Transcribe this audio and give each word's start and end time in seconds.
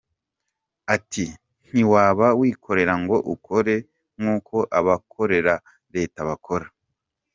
Ati 0.95 1.25
“Ntiwaba 1.69 2.27
wikorera 2.39 2.93
ngo 3.01 3.15
ukore 3.33 3.75
nk’uko 4.19 4.55
abakorera 4.79 5.53
Leta 5.95 6.19
bakora. 6.29 6.65